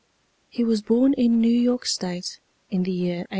He 0.49 0.63
was 0.63 0.81
born 0.81 1.13
in 1.13 1.39
New 1.39 1.47
York 1.55 1.85
State 1.85 2.39
in 2.71 2.81
the 2.81 2.91
year 2.91 3.27
1815. 3.27 3.27